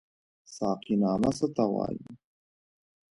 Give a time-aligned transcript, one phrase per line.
[0.55, 2.01] ساقينامه څه ته وايي؟